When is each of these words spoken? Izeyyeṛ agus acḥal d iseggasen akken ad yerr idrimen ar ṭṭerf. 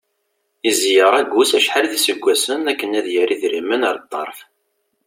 Izeyyeṛ 0.69 1.13
agus 1.21 1.51
acḥal 1.57 1.85
d 1.91 1.93
iseggasen 1.97 2.61
akken 2.71 2.97
ad 2.99 3.07
yerr 3.13 3.29
idrimen 3.35 3.85
ar 3.89 3.97
ṭṭerf. 4.03 4.39